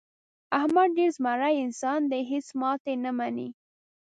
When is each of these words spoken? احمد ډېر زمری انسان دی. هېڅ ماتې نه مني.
احمد 0.59 0.89
ډېر 0.97 1.11
زمری 1.17 1.55
انسان 1.65 1.99
دی. 2.11 2.21
هېڅ 2.31 2.47
ماتې 2.61 2.93
نه 3.03 3.11
مني. 3.17 3.49